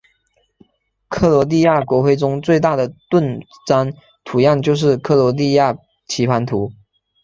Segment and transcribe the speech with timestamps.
[1.09, 3.93] 克罗地亚国徽中最大的盾章
[4.23, 5.75] 图样就是克罗地亚
[6.07, 6.71] 棋盘图。